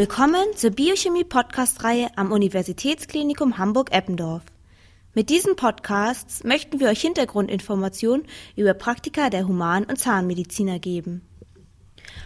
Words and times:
Willkommen 0.00 0.56
zur 0.56 0.70
Biochemie-Podcast-Reihe 0.70 2.08
am 2.16 2.32
Universitätsklinikum 2.32 3.58
Hamburg-Eppendorf. 3.58 4.44
Mit 5.12 5.28
diesen 5.28 5.56
Podcasts 5.56 6.42
möchten 6.42 6.80
wir 6.80 6.88
euch 6.88 7.02
Hintergrundinformationen 7.02 8.24
über 8.56 8.72
Praktika 8.72 9.28
der 9.28 9.46
Human- 9.46 9.84
und 9.84 9.98
Zahnmediziner 9.98 10.78
geben. 10.78 11.20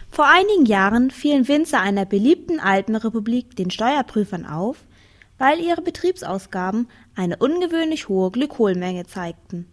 Vor 0.09 0.25
einigen 0.25 0.65
Jahren 0.65 1.11
fielen 1.11 1.49
Winzer 1.49 1.81
einer 1.81 2.05
beliebten 2.05 2.61
Alpenrepublik 2.61 3.57
den 3.57 3.69
Steuerprüfern 3.69 4.45
auf, 4.45 4.85
weil 5.37 5.59
ihre 5.59 5.81
Betriebsausgaben 5.81 6.87
eine 7.13 7.35
ungewöhnlich 7.35 8.07
hohe 8.07 8.31
Glykolmenge 8.31 9.05
zeigten. 9.05 9.67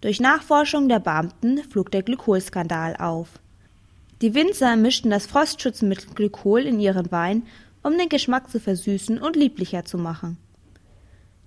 Durch 0.00 0.18
Nachforschung 0.18 0.88
der 0.88 0.98
Beamten 0.98 1.58
flog 1.70 1.92
der 1.92 2.02
Glykolskandal 2.02 2.96
auf. 2.96 3.28
Die 4.20 4.34
Winzer 4.34 4.74
mischten 4.74 5.10
das 5.10 5.26
Frostschutzmittel 5.26 6.12
Glykol 6.12 6.62
in 6.62 6.80
ihren 6.80 7.12
Wein, 7.12 7.44
um 7.84 7.96
den 7.96 8.08
Geschmack 8.08 8.50
zu 8.50 8.58
versüßen 8.58 9.18
und 9.18 9.36
lieblicher 9.36 9.84
zu 9.84 9.96
machen. 9.96 10.38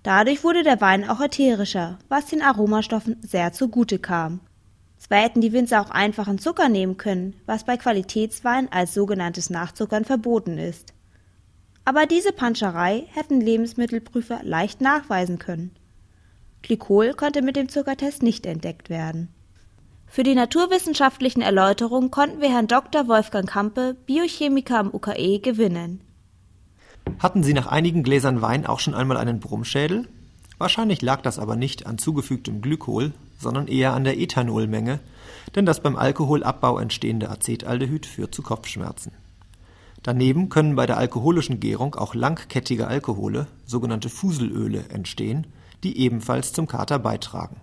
Dadurch 0.03 0.43
wurde 0.43 0.63
der 0.63 0.79
Wein 0.79 1.07
auch 1.07 1.19
ätherischer, 1.19 1.99
was 2.07 2.27
den 2.27 2.41
Aromastoffen 2.41 3.17
sehr 3.21 3.51
zugute 3.51 3.99
kam. 3.99 4.39
Zwar 4.97 5.19
hätten 5.19 5.41
die 5.41 5.51
Winzer 5.51 5.81
auch 5.81 5.89
einfachen 5.89 6.39
Zucker 6.39 6.69
nehmen 6.69 6.95
können, 6.95 7.35
was 7.45 7.65
bei 7.65 7.75
Qualitätswein 7.75 8.71
als 8.71 8.93
sogenanntes 8.93 9.49
Nachzuckern 9.49 10.05
verboten 10.05 10.57
ist. 10.57 10.93
Aber 11.83 12.05
diese 12.05 12.31
Panscherei 12.31 13.05
hätten 13.11 13.41
Lebensmittelprüfer 13.41 14.41
leicht 14.43 14.79
nachweisen 14.79 15.39
können. 15.39 15.71
Glykol 16.61 17.13
konnte 17.15 17.41
mit 17.41 17.55
dem 17.55 17.67
Zuckertest 17.67 18.23
nicht 18.23 18.45
entdeckt 18.45 18.89
werden. 18.89 19.29
Für 20.13 20.23
die 20.23 20.35
naturwissenschaftlichen 20.35 21.41
Erläuterungen 21.41 22.11
konnten 22.11 22.41
wir 22.41 22.49
Herrn 22.49 22.67
Dr. 22.67 23.07
Wolfgang 23.07 23.47
Kampe, 23.47 23.95
Biochemiker 24.05 24.77
am 24.77 24.93
UKE, 24.93 25.39
gewinnen. 25.39 26.01
Hatten 27.19 27.43
Sie 27.43 27.53
nach 27.53 27.67
einigen 27.67 28.03
Gläsern 28.03 28.41
Wein 28.41 28.65
auch 28.65 28.81
schon 28.81 28.93
einmal 28.93 29.15
einen 29.15 29.39
Brummschädel? 29.39 30.09
Wahrscheinlich 30.57 31.01
lag 31.01 31.21
das 31.21 31.39
aber 31.39 31.55
nicht 31.55 31.87
an 31.87 31.97
zugefügtem 31.97 32.61
Glykol, 32.61 33.13
sondern 33.39 33.69
eher 33.69 33.93
an 33.93 34.03
der 34.03 34.19
Ethanolmenge, 34.19 34.99
denn 35.55 35.65
das 35.65 35.81
beim 35.81 35.95
Alkoholabbau 35.95 36.77
entstehende 36.77 37.29
Acetaldehyd 37.29 38.05
führt 38.05 38.35
zu 38.35 38.41
Kopfschmerzen. 38.41 39.13
Daneben 40.03 40.49
können 40.49 40.75
bei 40.75 40.87
der 40.87 40.97
alkoholischen 40.97 41.61
Gärung 41.61 41.95
auch 41.95 42.15
langkettige 42.15 42.87
Alkohole, 42.87 43.47
sogenannte 43.65 44.09
Fuselöle, 44.09 44.89
entstehen, 44.89 45.47
die 45.85 45.99
ebenfalls 45.99 46.51
zum 46.51 46.67
Kater 46.67 46.99
beitragen. 46.99 47.61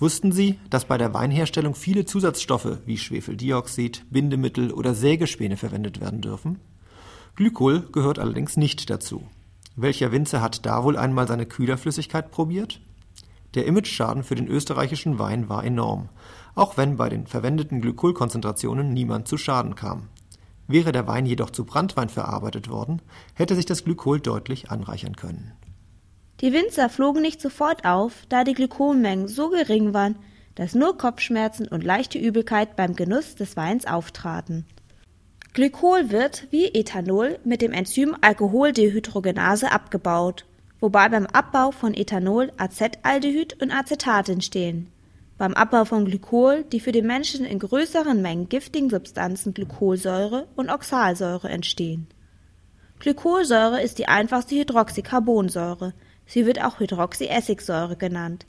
Wussten 0.00 0.32
Sie, 0.32 0.58
dass 0.70 0.86
bei 0.86 0.96
der 0.96 1.12
Weinherstellung 1.12 1.74
viele 1.74 2.06
Zusatzstoffe 2.06 2.78
wie 2.86 2.96
Schwefeldioxid, 2.96 4.06
Bindemittel 4.10 4.72
oder 4.72 4.94
Sägespäne 4.94 5.58
verwendet 5.58 6.00
werden 6.00 6.22
dürfen? 6.22 6.58
Glykol 7.36 7.86
gehört 7.92 8.18
allerdings 8.18 8.56
nicht 8.56 8.88
dazu. 8.88 9.28
Welcher 9.76 10.10
Winzer 10.10 10.40
hat 10.40 10.64
da 10.64 10.84
wohl 10.84 10.96
einmal 10.96 11.28
seine 11.28 11.44
Kühlerflüssigkeit 11.44 12.30
probiert? 12.30 12.80
Der 13.54 13.66
Imageschaden 13.66 14.22
für 14.22 14.36
den 14.36 14.48
österreichischen 14.48 15.18
Wein 15.18 15.50
war 15.50 15.64
enorm, 15.64 16.08
auch 16.54 16.78
wenn 16.78 16.96
bei 16.96 17.10
den 17.10 17.26
verwendeten 17.26 17.82
Glykolkonzentrationen 17.82 18.94
niemand 18.94 19.28
zu 19.28 19.36
Schaden 19.36 19.74
kam. 19.74 20.08
Wäre 20.66 20.92
der 20.92 21.08
Wein 21.08 21.26
jedoch 21.26 21.50
zu 21.50 21.66
Brandwein 21.66 22.08
verarbeitet 22.08 22.70
worden, 22.70 23.02
hätte 23.34 23.54
sich 23.54 23.66
das 23.66 23.84
Glykol 23.84 24.18
deutlich 24.20 24.70
anreichern 24.70 25.16
können. 25.16 25.52
Die 26.40 26.52
Winzer 26.54 26.88
flogen 26.88 27.20
nicht 27.20 27.40
sofort 27.40 27.84
auf, 27.84 28.24
da 28.28 28.44
die 28.44 28.54
Glykolmengen 28.54 29.28
so 29.28 29.50
gering 29.50 29.92
waren, 29.92 30.16
dass 30.54 30.74
nur 30.74 30.96
Kopfschmerzen 30.96 31.68
und 31.68 31.84
leichte 31.84 32.18
Übelkeit 32.18 32.76
beim 32.76 32.96
Genuss 32.96 33.34
des 33.34 33.56
Weins 33.56 33.86
auftraten. 33.86 34.64
Glykol 35.52 36.10
wird, 36.10 36.46
wie 36.50 36.66
Ethanol, 36.66 37.38
mit 37.44 37.60
dem 37.60 37.72
Enzym 37.72 38.16
Alkoholdehydrogenase 38.20 39.72
abgebaut, 39.72 40.46
wobei 40.78 41.08
beim 41.08 41.26
Abbau 41.26 41.72
von 41.72 41.92
Ethanol 41.92 42.52
Acetaldehyd 42.56 43.60
und 43.60 43.72
Acetat 43.72 44.28
entstehen. 44.28 44.90
Beim 45.36 45.54
Abbau 45.54 45.84
von 45.84 46.04
Glykol 46.04 46.64
die 46.64 46.80
für 46.80 46.92
den 46.92 47.06
Menschen 47.06 47.44
in 47.44 47.58
größeren 47.58 48.22
Mengen 48.22 48.48
giftigen 48.48 48.90
Substanzen 48.90 49.54
Glykolsäure 49.54 50.46
und 50.54 50.70
Oxalsäure 50.70 51.48
entstehen. 51.48 52.06
Glykolsäure 53.00 53.82
ist 53.82 53.98
die 53.98 54.08
einfachste 54.08 54.54
Hydroxycarbonsäure, 54.54 55.94
Sie 56.32 56.46
wird 56.46 56.62
auch 56.62 56.78
Hydroxyessigsäure 56.78 57.96
genannt. 57.96 58.46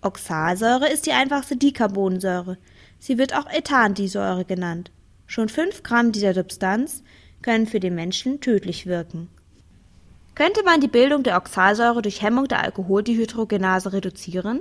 Oxalsäure 0.00 0.88
ist 0.88 1.04
die 1.04 1.12
einfachste 1.12 1.54
Dicarbonsäure. 1.54 2.56
Sie 2.98 3.18
wird 3.18 3.36
auch 3.36 3.44
Ethandisäure 3.44 4.46
genannt. 4.46 4.90
Schon 5.26 5.50
5 5.50 5.82
Gramm 5.82 6.12
dieser 6.12 6.32
Substanz 6.32 7.02
können 7.42 7.66
für 7.66 7.78
den 7.78 7.94
Menschen 7.94 8.40
tödlich 8.40 8.86
wirken. 8.86 9.28
Könnte 10.34 10.64
man 10.64 10.80
die 10.80 10.88
Bildung 10.88 11.22
der 11.22 11.36
Oxalsäure 11.36 12.00
durch 12.00 12.22
Hemmung 12.22 12.48
der 12.48 12.64
Alkoholdehydrogenase 12.64 13.92
reduzieren? 13.92 14.60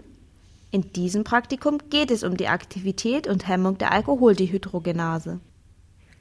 In 0.69 0.91
diesem 0.91 1.23
Praktikum 1.23 1.77
geht 1.89 2.11
es 2.11 2.23
um 2.23 2.35
die 2.35 2.49
Aktivität 2.49 3.25
und 3.25 3.47
Hemmung 3.47 3.77
der 3.77 3.93
Alkoholdehydrogenase. 3.93 5.39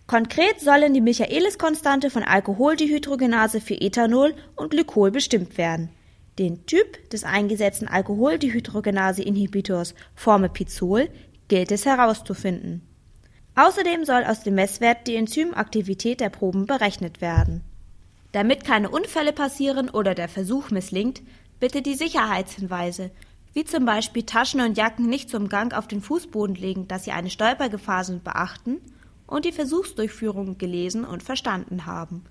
Konkret 0.06 0.60
sollen 0.60 0.94
die 0.94 1.00
Michaelis-Konstante 1.00 2.10
von 2.10 2.22
Alkoholdehydrogenase 2.22 3.60
für 3.60 3.74
Ethanol 3.74 4.36
und 4.54 4.70
Glykol 4.70 5.10
bestimmt 5.10 5.58
werden. 5.58 5.90
Den 6.38 6.64
Typ 6.66 7.10
des 7.10 7.24
eingesetzten 7.24 7.88
Alkoholdehydrogenase-Inhibitors 7.88 9.94
Formepizol 10.14 11.10
gilt 11.48 11.70
es 11.70 11.84
herauszufinden. 11.84 12.80
Außerdem 13.54 14.06
soll 14.06 14.24
aus 14.24 14.42
dem 14.42 14.54
Messwert 14.54 15.06
die 15.06 15.16
Enzymaktivität 15.16 16.20
der 16.20 16.30
Proben 16.30 16.64
berechnet 16.64 17.20
werden. 17.20 17.62
Damit 18.32 18.64
keine 18.64 18.88
Unfälle 18.88 19.34
passieren 19.34 19.90
oder 19.90 20.14
der 20.14 20.28
Versuch 20.28 20.70
misslingt, 20.70 21.20
bitte 21.60 21.82
die 21.82 21.94
Sicherheitshinweise, 21.94 23.10
wie 23.52 23.64
zum 23.64 23.84
Beispiel 23.84 24.22
Taschen 24.22 24.62
und 24.62 24.78
Jacken 24.78 25.10
nicht 25.10 25.28
zum 25.28 25.50
Gang 25.50 25.74
auf 25.74 25.86
den 25.86 26.00
Fußboden 26.00 26.56
legen, 26.56 26.88
dass 26.88 27.04
sie 27.04 27.12
eine 27.12 27.28
Stolpergefahr 27.28 28.04
sind, 28.04 28.24
beachten 28.24 28.80
und 29.26 29.44
die 29.44 29.52
Versuchsdurchführung 29.52 30.56
gelesen 30.56 31.04
und 31.04 31.22
verstanden 31.22 31.84
haben. 31.84 32.24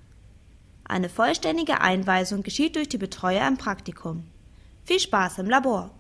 Eine 0.84 1.10
vollständige 1.10 1.82
Einweisung 1.82 2.44
geschieht 2.44 2.76
durch 2.76 2.90
die 2.90 2.98
Betreuer 2.98 3.48
im 3.48 3.58
Praktikum. 3.58 4.26
Viel 4.84 5.00
Spaß 5.00 5.40
im 5.40 5.50
Labor! 5.50 5.92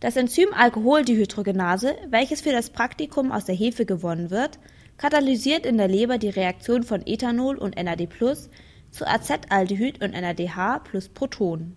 Das 0.00 0.16
Enzym 0.16 0.48
Alkoholdehydrogenase, 0.52 1.96
welches 2.10 2.42
für 2.42 2.52
das 2.52 2.70
Praktikum 2.70 3.32
aus 3.32 3.46
der 3.46 3.54
Hefe 3.54 3.86
gewonnen 3.86 4.30
wird, 4.30 4.58
katalysiert 4.98 5.66
in 5.66 5.78
der 5.78 5.88
Leber 5.88 6.18
die 6.18 6.28
Reaktion 6.28 6.82
von 6.82 7.06
Ethanol 7.06 7.56
und 7.56 7.76
NAD+ 7.76 8.08
zu 8.90 9.06
Acetaldehyd 9.06 10.02
und 10.02 10.12
NADH 10.12 10.80
plus 10.80 11.08
Protonen. 11.08 11.76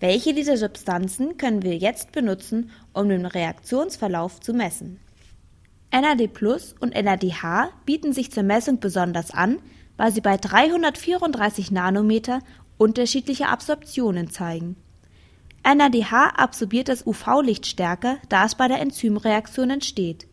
Welche 0.00 0.34
dieser 0.34 0.56
Substanzen 0.56 1.36
können 1.36 1.62
wir 1.62 1.76
jetzt 1.76 2.12
benutzen, 2.12 2.70
um 2.92 3.08
den 3.08 3.26
Reaktionsverlauf 3.26 4.40
zu 4.40 4.52
messen? 4.52 5.00
NAD+ 5.92 6.30
und 6.80 6.94
NADH 6.94 7.70
bieten 7.86 8.12
sich 8.12 8.30
zur 8.30 8.42
Messung 8.42 8.80
besonders 8.80 9.30
an, 9.30 9.58
weil 9.96 10.12
sie 10.12 10.20
bei 10.20 10.36
334 10.36 11.70
Nanometer 11.70 12.40
unterschiedliche 12.78 13.48
Absorptionen 13.48 14.30
zeigen. 14.30 14.76
NADH 15.64 16.34
absorbiert 16.36 16.88
das 16.88 17.06
UV-Licht 17.06 17.66
stärker, 17.66 18.18
da 18.28 18.44
es 18.44 18.54
bei 18.54 18.68
der 18.68 18.80
Enzymreaktion 18.80 19.70
entsteht. 19.70 20.28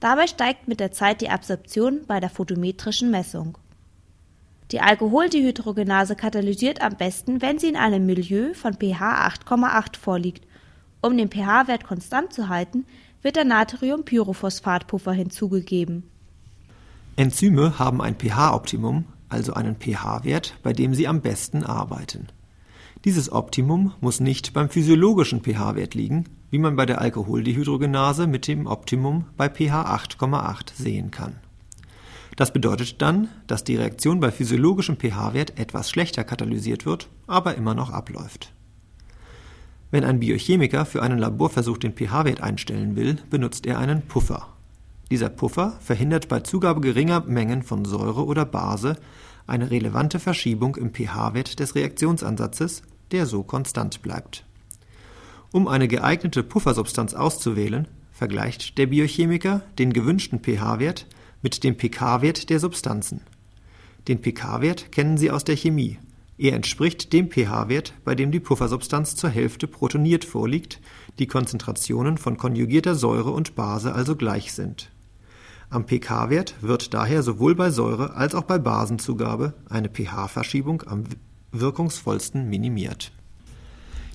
Dabei 0.00 0.26
steigt 0.26 0.68
mit 0.68 0.80
der 0.80 0.92
Zeit 0.92 1.22
die 1.22 1.30
Absorption 1.30 2.02
bei 2.06 2.20
der 2.20 2.28
photometrischen 2.28 3.10
Messung. 3.10 3.56
Die 4.70 4.80
Alkoholdehydrogenase 4.80 6.16
katalysiert 6.16 6.82
am 6.82 6.96
besten, 6.96 7.40
wenn 7.40 7.58
sie 7.58 7.68
in 7.68 7.76
einem 7.76 8.04
Milieu 8.04 8.52
von 8.54 8.74
pH 8.74 9.28
8,8 9.28 9.96
vorliegt. 9.96 10.46
Um 11.00 11.16
den 11.16 11.30
pH-Wert 11.30 11.84
konstant 11.84 12.32
zu 12.32 12.48
halten, 12.48 12.84
wird 13.22 13.36
der 13.36 13.44
Natriumpyrophosphatpuffer 13.44 15.12
hinzugegeben. 15.12 16.02
Enzyme 17.16 17.78
haben 17.78 18.02
ein 18.02 18.16
pH-Optimum, 18.16 19.04
also 19.34 19.52
einen 19.52 19.76
pH-Wert, 19.76 20.54
bei 20.62 20.72
dem 20.72 20.94
sie 20.94 21.06
am 21.06 21.20
besten 21.20 21.62
arbeiten. 21.62 22.28
Dieses 23.04 23.30
Optimum 23.30 23.92
muss 24.00 24.20
nicht 24.20 24.54
beim 24.54 24.70
physiologischen 24.70 25.42
pH-Wert 25.42 25.94
liegen, 25.94 26.24
wie 26.50 26.58
man 26.58 26.76
bei 26.76 26.86
der 26.86 27.02
Alkoholdehydrogenase 27.02 28.26
mit 28.26 28.46
dem 28.46 28.66
Optimum 28.66 29.26
bei 29.36 29.50
pH 29.50 29.94
8,8 29.94 30.74
sehen 30.74 31.10
kann. 31.10 31.34
Das 32.36 32.52
bedeutet 32.52 33.02
dann, 33.02 33.28
dass 33.46 33.62
die 33.62 33.76
Reaktion 33.76 34.20
bei 34.20 34.32
physiologischem 34.32 34.96
pH-Wert 34.96 35.58
etwas 35.58 35.90
schlechter 35.90 36.24
katalysiert 36.24 36.86
wird, 36.86 37.08
aber 37.26 37.56
immer 37.56 37.74
noch 37.74 37.90
abläuft. 37.90 38.52
Wenn 39.90 40.04
ein 40.04 40.18
Biochemiker 40.18 40.86
für 40.86 41.02
einen 41.02 41.18
Laborversuch 41.18 41.78
den 41.78 41.92
pH-Wert 41.92 42.40
einstellen 42.40 42.96
will, 42.96 43.18
benutzt 43.30 43.66
er 43.66 43.78
einen 43.78 44.02
Puffer. 44.02 44.53
Dieser 45.14 45.28
Puffer 45.28 45.78
verhindert 45.80 46.26
bei 46.26 46.40
Zugabe 46.40 46.80
geringer 46.80 47.20
Mengen 47.20 47.62
von 47.62 47.84
Säure 47.84 48.26
oder 48.26 48.44
Base 48.44 48.96
eine 49.46 49.70
relevante 49.70 50.18
Verschiebung 50.18 50.74
im 50.74 50.92
pH-Wert 50.92 51.60
des 51.60 51.76
Reaktionsansatzes, 51.76 52.82
der 53.12 53.26
so 53.26 53.44
konstant 53.44 54.02
bleibt. 54.02 54.44
Um 55.52 55.68
eine 55.68 55.86
geeignete 55.86 56.42
Puffersubstanz 56.42 57.14
auszuwählen, 57.14 57.86
vergleicht 58.10 58.76
der 58.76 58.88
Biochemiker 58.88 59.62
den 59.78 59.92
gewünschten 59.92 60.40
pH-Wert 60.40 61.06
mit 61.42 61.62
dem 61.62 61.76
pK-Wert 61.76 62.50
der 62.50 62.58
Substanzen. 62.58 63.20
Den 64.08 64.20
pK-Wert 64.20 64.90
kennen 64.90 65.16
Sie 65.16 65.30
aus 65.30 65.44
der 65.44 65.54
Chemie. 65.54 65.96
Er 66.38 66.54
entspricht 66.54 67.12
dem 67.12 67.30
pH-Wert, 67.30 67.94
bei 68.04 68.16
dem 68.16 68.32
die 68.32 68.40
Puffersubstanz 68.40 69.14
zur 69.14 69.30
Hälfte 69.30 69.68
protoniert 69.68 70.24
vorliegt, 70.24 70.80
die 71.20 71.28
Konzentrationen 71.28 72.18
von 72.18 72.36
konjugierter 72.36 72.96
Säure 72.96 73.30
und 73.30 73.54
Base 73.54 73.94
also 73.94 74.16
gleich 74.16 74.52
sind. 74.52 74.90
Am 75.70 75.86
pK-Wert 75.86 76.54
wird 76.60 76.94
daher 76.94 77.22
sowohl 77.22 77.54
bei 77.54 77.70
Säure 77.70 78.14
als 78.14 78.34
auch 78.34 78.44
bei 78.44 78.58
Basenzugabe 78.58 79.54
eine 79.68 79.88
pH-Verschiebung 79.88 80.82
am 80.86 81.04
wirkungsvollsten 81.52 82.48
minimiert. 82.48 83.12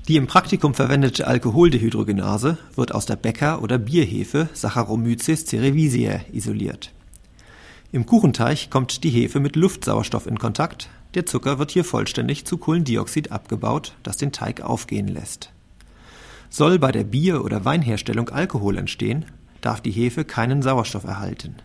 Die 0.07 0.15
im 0.15 0.27
Praktikum 0.27 0.73
verwendete 0.73 1.27
Alkoholdehydrogenase 1.27 2.57
wird 2.75 2.95
aus 2.95 3.05
der 3.05 3.15
Bäcker- 3.15 3.61
oder 3.61 3.77
Bierhefe 3.77 4.49
Saccharomyces 4.53 5.45
cerevisiae 5.45 6.21
isoliert. 6.31 6.91
Im 7.91 8.05
Kuchenteig 8.05 8.69
kommt 8.69 9.03
die 9.03 9.09
Hefe 9.09 9.39
mit 9.39 9.55
Luftsauerstoff 9.55 10.27
in 10.27 10.39
Kontakt, 10.39 10.89
der 11.15 11.25
Zucker 11.25 11.57
wird 11.57 11.71
hier 11.71 11.83
vollständig 11.83 12.45
zu 12.45 12.57
Kohlendioxid 12.57 13.31
abgebaut, 13.31 13.95
das 14.03 14.17
den 14.17 14.31
Teig 14.31 14.61
aufgehen 14.61 15.07
lässt. 15.07 15.51
Soll 16.49 16.79
bei 16.79 16.91
der 16.91 17.03
Bier- 17.03 17.43
oder 17.43 17.65
Weinherstellung 17.65 18.29
Alkohol 18.29 18.77
entstehen, 18.77 19.25
darf 19.61 19.81
die 19.81 19.91
Hefe 19.91 20.25
keinen 20.25 20.61
Sauerstoff 20.61 21.03
erhalten. 21.03 21.55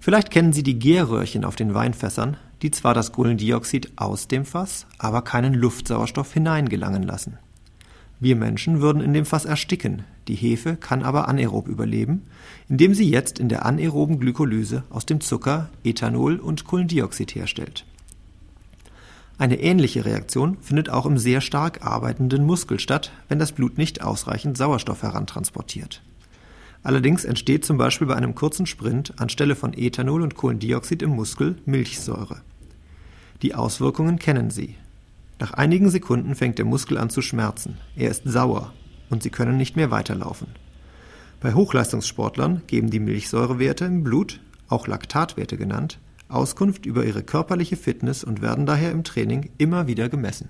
Vielleicht 0.00 0.30
kennen 0.30 0.52
Sie 0.52 0.62
die 0.62 0.78
Gärröhrchen 0.78 1.44
auf 1.44 1.56
den 1.56 1.74
Weinfässern, 1.74 2.36
die 2.62 2.70
zwar 2.70 2.94
das 2.94 3.12
Kohlendioxid 3.12 3.92
aus 3.96 4.28
dem 4.28 4.44
Fass, 4.44 4.86
aber 4.98 5.22
keinen 5.22 5.54
Luftsauerstoff 5.54 6.32
hineingelangen 6.32 7.02
lassen. 7.02 7.38
Wir 8.20 8.34
Menschen 8.34 8.80
würden 8.80 9.00
in 9.00 9.12
dem 9.12 9.24
Fass 9.24 9.44
ersticken, 9.44 10.04
die 10.26 10.34
Hefe 10.34 10.76
kann 10.76 11.04
aber 11.04 11.28
anaerob 11.28 11.68
überleben, 11.68 12.22
indem 12.68 12.92
sie 12.92 13.08
jetzt 13.08 13.38
in 13.38 13.48
der 13.48 13.64
anaeroben 13.64 14.18
Glykolyse 14.18 14.82
aus 14.90 15.06
dem 15.06 15.20
Zucker 15.20 15.68
Ethanol 15.84 16.36
und 16.36 16.64
Kohlendioxid 16.64 17.34
herstellt. 17.34 17.84
Eine 19.38 19.60
ähnliche 19.60 20.04
Reaktion 20.04 20.56
findet 20.60 20.90
auch 20.90 21.06
im 21.06 21.16
sehr 21.16 21.40
stark 21.40 21.86
arbeitenden 21.86 22.44
Muskel 22.44 22.80
statt, 22.80 23.12
wenn 23.28 23.38
das 23.38 23.52
Blut 23.52 23.78
nicht 23.78 24.02
ausreichend 24.02 24.58
Sauerstoff 24.58 25.04
herantransportiert. 25.04 26.02
Allerdings 26.82 27.24
entsteht 27.24 27.64
zum 27.64 27.76
Beispiel 27.76 28.06
bei 28.06 28.16
einem 28.16 28.34
kurzen 28.34 28.66
Sprint 28.66 29.14
anstelle 29.20 29.56
von 29.56 29.74
Ethanol 29.74 30.22
und 30.22 30.34
Kohlendioxid 30.34 31.02
im 31.02 31.10
Muskel 31.10 31.56
Milchsäure. 31.66 32.42
Die 33.42 33.54
Auswirkungen 33.54 34.18
kennen 34.18 34.50
Sie. 34.50 34.76
Nach 35.38 35.52
einigen 35.52 35.90
Sekunden 35.90 36.34
fängt 36.34 36.58
der 36.58 36.64
Muskel 36.64 36.98
an 36.98 37.10
zu 37.10 37.22
schmerzen, 37.22 37.78
er 37.94 38.10
ist 38.10 38.22
sauer 38.24 38.72
und 39.10 39.22
Sie 39.22 39.30
können 39.30 39.56
nicht 39.56 39.76
mehr 39.76 39.90
weiterlaufen. 39.90 40.48
Bei 41.40 41.54
Hochleistungssportlern 41.54 42.62
geben 42.66 42.90
die 42.90 42.98
Milchsäurewerte 42.98 43.84
im 43.84 44.02
Blut, 44.02 44.40
auch 44.68 44.88
Laktatwerte 44.88 45.56
genannt, 45.56 46.00
Auskunft 46.28 46.84
über 46.84 47.04
ihre 47.04 47.22
körperliche 47.22 47.76
Fitness 47.76 48.24
und 48.24 48.42
werden 48.42 48.66
daher 48.66 48.90
im 48.90 49.04
Training 49.04 49.50
immer 49.56 49.86
wieder 49.86 50.08
gemessen. 50.08 50.48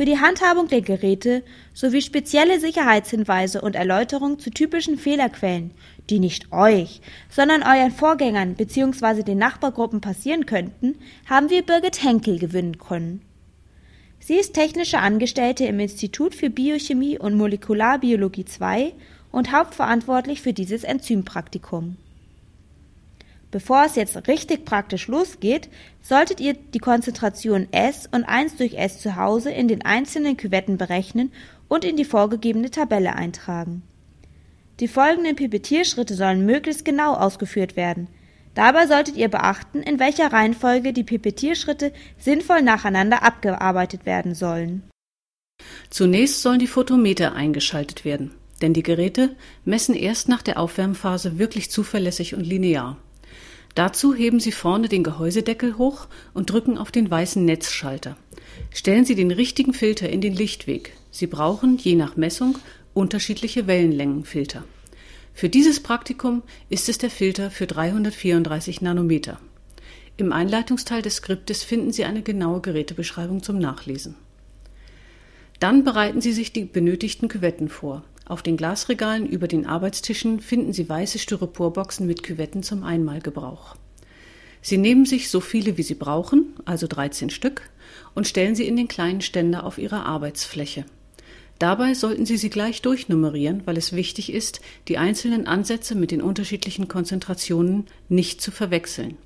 Für 0.00 0.06
die 0.06 0.18
Handhabung 0.18 0.66
der 0.66 0.80
Geräte 0.80 1.42
sowie 1.74 2.00
spezielle 2.00 2.58
Sicherheitshinweise 2.58 3.60
und 3.60 3.76
Erläuterungen 3.76 4.38
zu 4.38 4.48
typischen 4.48 4.96
Fehlerquellen, 4.96 5.72
die 6.08 6.20
nicht 6.20 6.50
euch, 6.52 7.02
sondern 7.28 7.62
euren 7.62 7.90
Vorgängern 7.90 8.54
bzw. 8.54 9.24
den 9.24 9.36
Nachbargruppen 9.36 10.00
passieren 10.00 10.46
könnten, 10.46 10.96
haben 11.28 11.50
wir 11.50 11.60
Birgit 11.60 12.02
Henkel 12.02 12.38
gewinnen 12.38 12.78
können. 12.78 13.20
Sie 14.20 14.36
ist 14.36 14.54
technische 14.54 15.00
Angestellte 15.00 15.66
im 15.66 15.78
Institut 15.78 16.34
für 16.34 16.48
Biochemie 16.48 17.18
und 17.18 17.36
Molekularbiologie 17.36 18.46
II 18.58 18.94
und 19.30 19.52
hauptverantwortlich 19.52 20.40
für 20.40 20.54
dieses 20.54 20.82
Enzympraktikum. 20.82 21.98
Bevor 23.50 23.84
es 23.84 23.96
jetzt 23.96 24.28
richtig 24.28 24.64
praktisch 24.64 25.08
losgeht, 25.08 25.68
solltet 26.02 26.40
ihr 26.40 26.54
die 26.54 26.78
Konzentration 26.78 27.66
S 27.72 28.08
und 28.12 28.24
1 28.24 28.56
durch 28.56 28.74
S 28.74 29.00
zu 29.00 29.16
Hause 29.16 29.50
in 29.50 29.66
den 29.66 29.84
einzelnen 29.84 30.36
Küvetten 30.36 30.78
berechnen 30.78 31.32
und 31.66 31.84
in 31.84 31.96
die 31.96 32.04
vorgegebene 32.04 32.70
Tabelle 32.70 33.14
eintragen. 33.16 33.82
Die 34.78 34.88
folgenden 34.88 35.36
Pipettierschritte 35.36 36.14
sollen 36.14 36.46
möglichst 36.46 36.84
genau 36.84 37.14
ausgeführt 37.14 37.76
werden. 37.76 38.08
Dabei 38.54 38.86
solltet 38.86 39.16
ihr 39.16 39.28
beachten, 39.28 39.82
in 39.82 39.98
welcher 39.98 40.32
Reihenfolge 40.32 40.92
die 40.92 41.04
Pipettierschritte 41.04 41.92
sinnvoll 42.18 42.62
nacheinander 42.62 43.22
abgearbeitet 43.22 44.06
werden 44.06 44.34
sollen. 44.34 44.82
Zunächst 45.90 46.42
sollen 46.42 46.60
die 46.60 46.66
Photometer 46.66 47.34
eingeschaltet 47.34 48.04
werden, 48.04 48.30
denn 48.62 48.74
die 48.74 48.82
Geräte 48.82 49.36
messen 49.64 49.94
erst 49.94 50.28
nach 50.28 50.42
der 50.42 50.58
Aufwärmphase 50.58 51.38
wirklich 51.38 51.70
zuverlässig 51.70 52.34
und 52.34 52.44
linear. 52.44 52.96
Dazu 53.74 54.14
heben 54.14 54.40
Sie 54.40 54.52
vorne 54.52 54.88
den 54.88 55.04
Gehäusedeckel 55.04 55.78
hoch 55.78 56.08
und 56.34 56.50
drücken 56.50 56.76
auf 56.76 56.90
den 56.90 57.10
weißen 57.10 57.44
Netzschalter. 57.44 58.16
Stellen 58.72 59.04
Sie 59.04 59.14
den 59.14 59.30
richtigen 59.30 59.72
Filter 59.72 60.08
in 60.08 60.20
den 60.20 60.34
Lichtweg. 60.34 60.96
Sie 61.10 61.26
brauchen, 61.26 61.76
je 61.78 61.94
nach 61.94 62.16
Messung, 62.16 62.58
unterschiedliche 62.94 63.66
Wellenlängenfilter. 63.66 64.64
Für 65.34 65.48
dieses 65.48 65.80
Praktikum 65.80 66.42
ist 66.68 66.88
es 66.88 66.98
der 66.98 67.10
Filter 67.10 67.50
für 67.50 67.66
334 67.66 68.82
Nanometer. 68.82 69.40
Im 70.16 70.32
Einleitungsteil 70.32 71.00
des 71.00 71.16
Skriptes 71.16 71.64
finden 71.64 71.92
Sie 71.92 72.04
eine 72.04 72.22
genaue 72.22 72.60
Gerätebeschreibung 72.60 73.42
zum 73.42 73.58
Nachlesen. 73.58 74.16
Dann 75.60 75.84
bereiten 75.84 76.20
Sie 76.20 76.32
sich 76.32 76.52
die 76.52 76.64
benötigten 76.64 77.28
Küvetten 77.28 77.68
vor. 77.68 78.04
Auf 78.30 78.44
den 78.44 78.56
Glasregalen 78.56 79.26
über 79.26 79.48
den 79.48 79.66
Arbeitstischen 79.66 80.38
finden 80.38 80.72
Sie 80.72 80.88
weiße 80.88 81.18
Styroporboxen 81.18 82.06
mit 82.06 82.22
Küvetten 82.22 82.62
zum 82.62 82.84
Einmalgebrauch. 82.84 83.74
Sie 84.62 84.78
nehmen 84.78 85.04
sich 85.04 85.30
so 85.30 85.40
viele, 85.40 85.76
wie 85.76 85.82
Sie 85.82 85.96
brauchen, 85.96 86.54
also 86.64 86.86
13 86.86 87.30
Stück, 87.30 87.68
und 88.14 88.28
stellen 88.28 88.54
sie 88.54 88.68
in 88.68 88.76
den 88.76 88.86
kleinen 88.86 89.20
Ständer 89.20 89.64
auf 89.64 89.78
Ihrer 89.78 90.06
Arbeitsfläche. 90.06 90.84
Dabei 91.58 91.94
sollten 91.94 92.24
Sie 92.24 92.36
sie 92.36 92.50
gleich 92.50 92.82
durchnummerieren, 92.82 93.62
weil 93.64 93.76
es 93.76 93.94
wichtig 93.94 94.32
ist, 94.32 94.60
die 94.86 94.96
einzelnen 94.96 95.48
Ansätze 95.48 95.96
mit 95.96 96.12
den 96.12 96.22
unterschiedlichen 96.22 96.86
Konzentrationen 96.86 97.88
nicht 98.08 98.40
zu 98.40 98.52
verwechseln. 98.52 99.16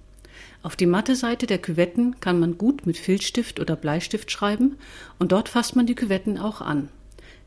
Auf 0.62 0.76
die 0.76 0.86
matte 0.86 1.14
Seite 1.14 1.46
der 1.46 1.58
Küvetten 1.58 2.20
kann 2.20 2.40
man 2.40 2.56
gut 2.56 2.86
mit 2.86 2.96
Filzstift 2.96 3.60
oder 3.60 3.76
Bleistift 3.76 4.30
schreiben 4.30 4.78
und 5.18 5.30
dort 5.30 5.50
fasst 5.50 5.76
man 5.76 5.84
die 5.84 5.94
Küvetten 5.94 6.38
auch 6.38 6.62
an. 6.62 6.88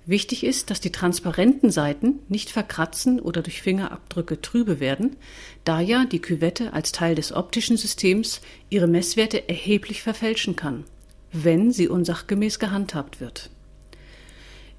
Wichtig 0.08 0.46
ist, 0.46 0.70
dass 0.70 0.80
die 0.80 0.94
transparenten 0.94 1.70
Seiten 1.70 2.20
nicht 2.30 2.50
verkratzen 2.50 3.20
oder 3.20 3.42
durch 3.42 3.62
Fingerabdrücke 3.62 4.40
trübe 4.40 4.80
werden, 4.80 5.18
da 5.66 5.82
ja 5.82 6.06
die 6.06 6.22
Küvette 6.22 6.72
als 6.72 6.94
Teil 6.94 7.14
des 7.14 7.34
optischen 7.34 7.76
Systems 7.76 8.40
ihre 8.70 8.88
Messwerte 8.88 9.50
erheblich 9.50 10.02
verfälschen 10.02 10.56
kann, 10.56 10.86
wenn 11.34 11.74
sie 11.74 11.90
unsachgemäß 11.90 12.58
gehandhabt 12.58 13.20
wird. 13.20 13.50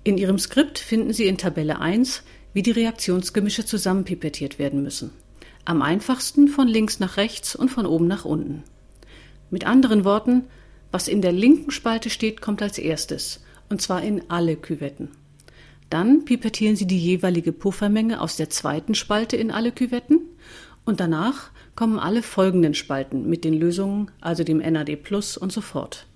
In 0.03 0.17
Ihrem 0.17 0.39
Skript 0.39 0.79
finden 0.79 1.13
Sie 1.13 1.27
in 1.27 1.37
Tabelle 1.37 1.79
1, 1.79 2.23
wie 2.55 2.63
die 2.63 2.71
Reaktionsgemische 2.71 3.67
zusammenpipettiert 3.67 4.59
werden 4.59 4.83
müssen. 4.83 5.11
Am 5.67 5.83
einfachsten 5.83 6.49
von 6.49 6.69
links 6.69 7.01
nach 7.01 7.19
rechts 7.19 7.55
und 7.55 7.69
von 7.69 7.85
oben 7.85 8.07
nach 8.07 8.25
unten. 8.25 8.63
Mit 9.51 9.67
anderen 9.67 10.05
Worten, 10.05 10.45
was 10.91 11.07
in 11.07 11.21
der 11.21 11.33
linken 11.33 11.71
Spalte 11.71 12.09
steht, 12.09 12.41
kommt 12.41 12.63
als 12.63 12.79
erstes 12.79 13.41
und 13.69 13.81
zwar 13.83 14.03
in 14.03 14.23
alle 14.29 14.57
Küvetten. 14.57 15.11
Dann 15.91 16.25
pipettieren 16.25 16.77
Sie 16.77 16.87
die 16.87 16.99
jeweilige 16.99 17.53
Puffermenge 17.53 18.21
aus 18.21 18.37
der 18.37 18.51
zweiten 18.51 18.95
Spalte 18.95 19.37
in 19.37 19.51
alle 19.51 19.73
Küvetten 19.73 20.21
und 20.85 21.01
danach 21.01 21.51
kommen 21.75 21.99
alle 21.99 22.23
folgenden 22.23 22.75
Spalten 22.75 23.29
mit 23.29 23.45
den 23.45 23.55
Lösungen, 23.55 24.11
also 24.21 24.45
dem 24.45 24.59
NAD 24.59 24.97
Plus 24.97 25.37
und 25.37 25.53
so 25.53 25.61
fort. 25.61 26.07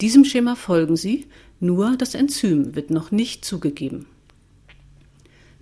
Diesem 0.00 0.24
Schema 0.24 0.54
folgen 0.54 0.96
Sie, 0.96 1.26
nur 1.58 1.96
das 1.96 2.14
Enzym 2.14 2.74
wird 2.74 2.90
noch 2.90 3.10
nicht 3.10 3.44
zugegeben. 3.44 4.06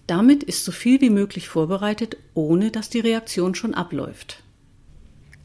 Damit 0.06 0.42
ist 0.42 0.64
so 0.64 0.72
viel 0.72 1.00
wie 1.00 1.10
möglich 1.10 1.48
vorbereitet, 1.48 2.16
ohne 2.34 2.70
dass 2.70 2.88
die 2.88 3.00
Reaktion 3.00 3.54
schon 3.54 3.74
abläuft. 3.74 4.42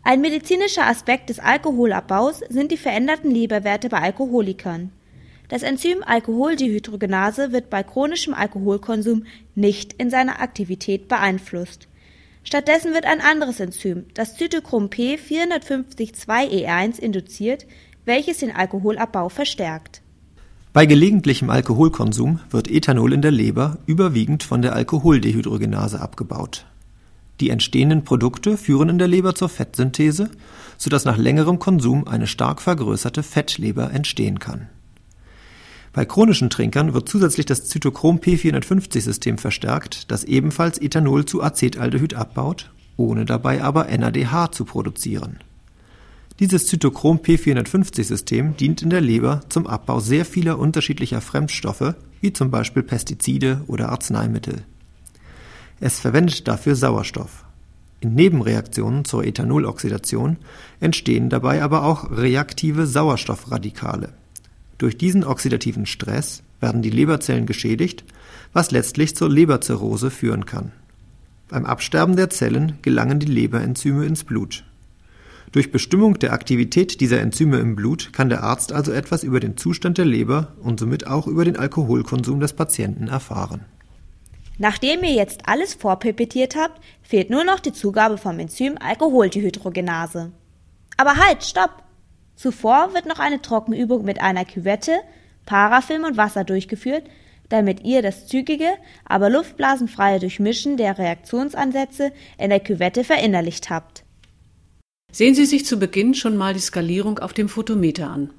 Ein 0.04 0.22
medizinischer 0.22 0.86
Aspekt 0.86 1.30
des 1.30 1.40
Alkoholabbaus 1.40 2.42
sind 2.50 2.72
die 2.72 2.78
veränderten 2.78 3.32
Leberwerte 3.32 3.90
bei 3.90 4.00
Alkoholikern. 4.00 4.92
Das 5.54 5.62
Enzym 5.62 6.04
Alkoholdehydrogenase 6.04 7.52
wird 7.52 7.70
bei 7.70 7.84
chronischem 7.84 8.34
Alkoholkonsum 8.34 9.26
nicht 9.54 9.94
in 9.94 10.10
seiner 10.10 10.42
Aktivität 10.42 11.08
beeinflusst. 11.08 11.88
Stattdessen 12.44 12.96
wird 12.96 13.06
ein 13.06 13.22
anderes 13.22 13.60
Enzym, 13.60 14.06
das 14.16 14.36
Zytochrom 14.36 14.88
P450-2E1, 14.88 16.98
induziert, 16.98 17.68
welches 18.04 18.40
den 18.40 18.50
Alkoholabbau 18.50 19.30
verstärkt. 19.30 20.02
Bei 20.74 20.88
gelegentlichem 20.88 21.52
Alkoholkonsum 21.52 22.40
wird 22.50 22.68
Ethanol 22.68 23.14
in 23.14 23.22
der 23.22 23.30
Leber 23.30 23.78
überwiegend 23.86 24.42
von 24.42 24.64
der 24.64 24.74
Alkoholdehydrogenase 24.74 26.02
abgebaut. 26.02 26.66
Die 27.42 27.52
entstehenden 27.52 28.04
Produkte 28.04 28.58
führen 28.58 28.90
in 28.90 28.98
der 28.98 29.08
Leber 29.08 29.36
zur 29.36 29.50
Fettsynthese, 29.50 30.32
sodass 30.80 31.06
nach 31.06 31.18
längerem 31.18 31.60
Konsum 31.60 32.08
eine 32.08 32.26
stark 32.26 32.60
vergrößerte 32.60 33.22
Fettleber 33.22 33.92
entstehen 33.92 34.40
kann 34.40 34.70
bei 35.94 36.06
chronischen 36.06 36.50
Trinkern 36.50 36.96
wird 36.96 37.08
zusätzlich 37.08 37.46
das 37.46 37.66
Zytochrom 37.66 38.18
P450-System 38.18 39.38
verstärkt, 39.38 40.12
das 40.12 40.24
ebenfalls 40.24 40.80
Ethanol 40.80 41.26
zu 41.26 41.44
Acetaldehyd 41.44 42.16
abbaut, 42.16 42.72
ohne 42.98 43.26
dabei 43.26 43.64
aber 43.64 43.86
NADH 43.96 44.52
zu 44.52 44.66
produzieren. 44.66 45.38
Dieses 46.40 46.66
Zytochrom 46.66 47.20
P450-System 47.20 48.58
dient 48.58 48.82
in 48.82 48.90
der 48.90 49.02
Leber 49.02 49.42
zum 49.50 49.68
Abbau 49.68 50.00
sehr 50.00 50.26
vieler 50.26 50.58
unterschiedlicher 50.58 51.22
Fremdstoffe, 51.22 51.94
wie 52.22 52.34
zum 52.34 52.50
Beispiel 52.50 52.82
Pestizide 52.82 53.62
oder 53.68 53.90
Arzneimittel. 53.90 54.64
Es 55.80 56.00
verwendet 56.00 56.48
dafür 56.48 56.76
Sauerstoff. 56.76 57.46
In 58.00 58.16
Nebenreaktionen 58.16 59.06
zur 59.06 59.26
Ethanoloxidation 59.26 60.38
entstehen 60.80 61.30
dabei 61.30 61.62
aber 61.62 61.84
auch 61.84 62.10
reaktive 62.10 62.88
Sauerstoffradikale. 62.88 64.14
Durch 64.78 64.98
diesen 64.98 65.24
oxidativen 65.24 65.86
Stress 65.86 66.44
werden 66.60 66.82
die 66.82 66.90
Leberzellen 66.90 67.46
geschädigt, 67.46 68.04
was 68.54 68.72
letztlich 68.72 69.16
zur 69.16 69.30
Leberzirrhose 69.30 70.10
führen 70.10 70.46
kann. 70.46 70.72
Beim 71.50 71.66
Absterben 71.66 72.16
der 72.16 72.30
Zellen 72.30 72.80
gelangen 72.82 73.20
die 73.20 73.32
Leberenzyme 73.32 74.06
ins 74.06 74.24
Blut. 74.24 74.64
Durch 75.52 75.72
Bestimmung 75.72 76.18
der 76.18 76.34
Aktivität 76.34 77.00
dieser 77.00 77.22
Enzyme 77.22 77.60
im 77.60 77.76
Blut 77.76 78.12
kann 78.12 78.30
der 78.30 78.42
Arzt 78.42 78.72
also 78.72 78.92
etwas 78.92 79.24
über 79.24 79.40
den 79.40 79.56
Zustand 79.56 80.00
der 80.00 80.06
Leber 80.06 80.54
und 80.64 80.80
somit 80.80 81.06
auch 81.06 81.28
über 81.28 81.46
den 81.46 81.58
Alkoholkonsum 81.58 82.40
des 82.40 82.54
Patienten 82.54 83.08
erfahren. 83.08 83.66
Nachdem 84.58 85.04
ihr 85.04 85.14
jetzt 85.14 85.48
alles 85.48 85.76
vorpipettiert 85.76 86.56
habt, 86.56 86.82
fehlt 87.04 87.30
nur 87.30 87.44
noch 87.44 87.60
die 87.60 87.74
Zugabe 87.74 88.18
vom 88.18 88.40
Enzym 88.40 88.78
Alkoholdehydrogenase. 88.80 90.32
Aber 90.98 91.18
halt, 91.18 91.44
stopp! 91.44 91.84
Zuvor 92.36 92.94
wird 92.94 93.06
noch 93.06 93.20
eine 93.20 93.42
Trockenübung 93.42 94.04
mit 94.04 94.22
einer 94.22 94.46
Küvette, 94.46 95.00
Parafilm 95.46 96.04
und 96.04 96.18
Wasser 96.18 96.44
durchgeführt, 96.44 97.04
damit 97.50 97.84
ihr 97.84 98.02
das 98.02 98.28
zügige, 98.28 98.70
aber 99.06 99.30
luftblasenfreie 99.30 100.20
Durchmischen 100.20 100.78
der 100.78 100.98
Reaktionsansätze 100.98 102.12
in 102.38 102.50
der 102.50 102.60
Küvette 102.60 103.04
verinnerlicht 103.04 103.70
habt. 103.70 104.04
Sehen 105.12 105.36
Sie 105.36 105.46
sich 105.46 105.66
zu 105.66 105.78
Beginn 105.78 106.16
schon 106.16 106.38
mal 106.38 106.56
die 106.56 106.60
Skalierung 106.60 107.20
auf 107.20 107.34
dem 107.34 107.50
Photometer 107.50 108.10
an. 108.10 108.32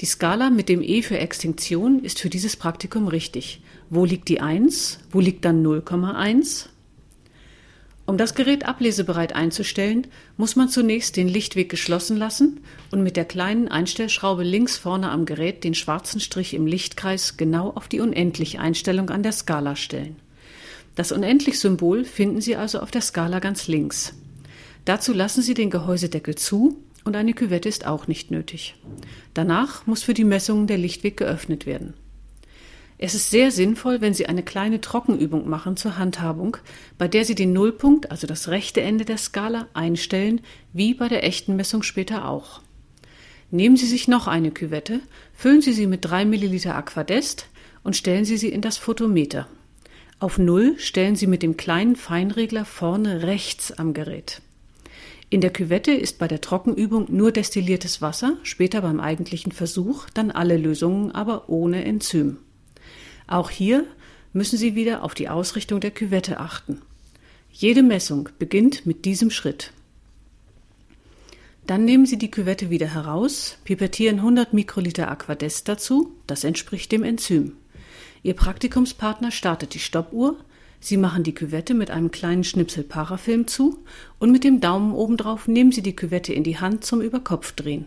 Die 0.00 0.06
Skala 0.06 0.50
mit 0.50 0.68
dem 0.68 0.82
E 0.82 1.02
für 1.02 1.18
Extinktion 1.18 2.02
ist 2.02 2.20
für 2.20 2.28
dieses 2.28 2.56
Praktikum 2.56 3.06
richtig. 3.06 3.62
Wo 3.88 4.04
liegt 4.04 4.28
die 4.28 4.40
1? 4.40 4.98
Wo 5.10 5.20
liegt 5.20 5.44
dann 5.44 5.64
0,1? 5.64 6.66
Um 8.06 8.16
das 8.16 8.36
Gerät 8.36 8.66
ablesebereit 8.66 9.34
einzustellen, 9.34 10.06
muss 10.36 10.54
man 10.54 10.68
zunächst 10.68 11.16
den 11.16 11.26
Lichtweg 11.26 11.68
geschlossen 11.68 12.16
lassen 12.16 12.60
und 12.92 13.02
mit 13.02 13.16
der 13.16 13.24
kleinen 13.24 13.66
Einstellschraube 13.66 14.44
links 14.44 14.78
vorne 14.78 15.10
am 15.10 15.24
Gerät 15.24 15.64
den 15.64 15.74
schwarzen 15.74 16.20
Strich 16.20 16.54
im 16.54 16.68
Lichtkreis 16.68 17.36
genau 17.36 17.70
auf 17.70 17.88
die 17.88 17.98
Unendlich-Einstellung 17.98 19.10
an 19.10 19.24
der 19.24 19.32
Skala 19.32 19.74
stellen. 19.74 20.16
Das 20.94 21.10
Unendlich-Symbol 21.10 22.04
finden 22.04 22.40
Sie 22.40 22.54
also 22.54 22.78
auf 22.78 22.92
der 22.92 23.02
Skala 23.02 23.40
ganz 23.40 23.66
links. 23.66 24.14
Dazu 24.84 25.12
lassen 25.12 25.42
Sie 25.42 25.54
den 25.54 25.70
Gehäusedeckel 25.70 26.36
zu 26.36 26.78
und 27.04 27.16
eine 27.16 27.34
Küvette 27.34 27.68
ist 27.68 27.86
auch 27.86 28.06
nicht 28.06 28.30
nötig. 28.30 28.76
Danach 29.34 29.84
muss 29.86 30.04
für 30.04 30.14
die 30.14 30.24
Messungen 30.24 30.68
der 30.68 30.78
Lichtweg 30.78 31.16
geöffnet 31.16 31.66
werden. 31.66 31.94
Es 32.98 33.14
ist 33.14 33.30
sehr 33.30 33.50
sinnvoll, 33.50 34.00
wenn 34.00 34.14
Sie 34.14 34.26
eine 34.26 34.42
kleine 34.42 34.80
Trockenübung 34.80 35.48
machen 35.48 35.76
zur 35.76 35.98
Handhabung, 35.98 36.56
bei 36.96 37.08
der 37.08 37.26
Sie 37.26 37.34
den 37.34 37.52
Nullpunkt, 37.52 38.10
also 38.10 38.26
das 38.26 38.48
rechte 38.48 38.80
Ende 38.80 39.04
der 39.04 39.18
Skala, 39.18 39.68
einstellen, 39.74 40.40
wie 40.72 40.94
bei 40.94 41.08
der 41.08 41.22
echten 41.22 41.56
Messung 41.56 41.82
später 41.82 42.26
auch. 42.26 42.62
Nehmen 43.50 43.76
Sie 43.76 43.86
sich 43.86 44.08
noch 44.08 44.26
eine 44.26 44.50
Küvette, 44.50 45.00
füllen 45.34 45.60
Sie 45.60 45.72
sie 45.72 45.86
mit 45.86 46.04
3 46.06 46.24
ml 46.24 46.68
Aquadest 46.68 47.48
und 47.84 47.96
stellen 47.96 48.24
Sie 48.24 48.38
sie 48.38 48.48
in 48.48 48.62
das 48.62 48.78
Photometer. 48.78 49.46
Auf 50.18 50.38
Null 50.38 50.76
stellen 50.78 51.16
Sie 51.16 51.26
mit 51.26 51.42
dem 51.42 51.58
kleinen 51.58 51.96
Feinregler 51.96 52.64
vorne 52.64 53.24
rechts 53.24 53.72
am 53.72 53.92
Gerät. 53.92 54.40
In 55.28 55.42
der 55.42 55.50
Küvette 55.50 55.92
ist 55.92 56.18
bei 56.18 56.28
der 56.28 56.40
Trockenübung 56.40 57.06
nur 57.10 57.30
destilliertes 57.30 58.00
Wasser, 58.00 58.38
später 58.42 58.80
beim 58.80 59.00
eigentlichen 59.00 59.52
Versuch 59.52 60.08
dann 60.14 60.30
alle 60.30 60.56
Lösungen, 60.56 61.12
aber 61.12 61.48
ohne 61.50 61.84
Enzym. 61.84 62.38
Auch 63.26 63.50
hier 63.50 63.86
müssen 64.32 64.58
Sie 64.58 64.74
wieder 64.74 65.02
auf 65.02 65.14
die 65.14 65.28
Ausrichtung 65.28 65.80
der 65.80 65.90
Küvette 65.90 66.38
achten. 66.38 66.82
Jede 67.50 67.82
Messung 67.82 68.28
beginnt 68.38 68.86
mit 68.86 69.04
diesem 69.04 69.30
Schritt. 69.30 69.72
Dann 71.66 71.84
nehmen 71.84 72.06
Sie 72.06 72.18
die 72.18 72.30
Küvette 72.30 72.70
wieder 72.70 72.86
heraus, 72.86 73.58
pipettieren 73.64 74.18
100 74.18 74.52
Mikroliter 74.52 75.10
Aquadest 75.10 75.68
dazu, 75.68 76.12
das 76.26 76.44
entspricht 76.44 76.92
dem 76.92 77.02
Enzym. 77.02 77.52
Ihr 78.22 78.34
Praktikumspartner 78.34 79.32
startet 79.32 79.74
die 79.74 79.80
Stoppuhr, 79.80 80.36
Sie 80.78 80.98
machen 80.98 81.24
die 81.24 81.34
Küvette 81.34 81.74
mit 81.74 81.90
einem 81.90 82.10
kleinen 82.10 82.44
Schnipsel 82.44 82.84
Parafilm 82.84 83.46
zu 83.48 83.78
und 84.20 84.30
mit 84.30 84.44
dem 84.44 84.60
Daumen 84.60 84.92
obendrauf 84.92 85.48
nehmen 85.48 85.72
Sie 85.72 85.82
die 85.82 85.96
Küvette 85.96 86.32
in 86.32 86.44
die 86.44 86.58
Hand 86.58 86.84
zum 86.84 87.00
Überkopfdrehen. 87.00 87.86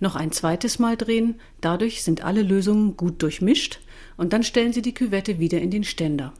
Noch 0.00 0.16
ein 0.16 0.32
zweites 0.32 0.78
Mal 0.78 0.96
drehen, 0.96 1.38
dadurch 1.60 2.02
sind 2.02 2.24
alle 2.24 2.42
Lösungen 2.42 2.96
gut 2.96 3.22
durchmischt 3.22 3.80
und 4.16 4.32
dann 4.32 4.42
stellen 4.42 4.72
Sie 4.72 4.82
die 4.82 4.94
Küvette 4.94 5.38
wieder 5.38 5.60
in 5.60 5.70
den 5.70 5.84
Ständer. 5.84 6.32